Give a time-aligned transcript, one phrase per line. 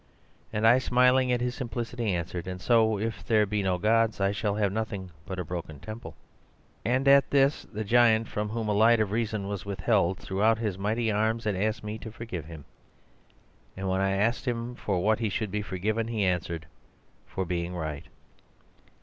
[0.51, 4.31] "And I, smiling at his simplicity, answered: 'And so, if there be no gods, I
[4.31, 6.15] shall have nothing but a broken temple.'
[6.83, 10.57] "And at this, that giant from whom the light of reason was withheld threw out
[10.57, 12.65] his mighty arms and asked me to forgive him.
[13.77, 16.65] And when I asked him for what he should be forgiven he answered:
[17.27, 18.05] 'For being right.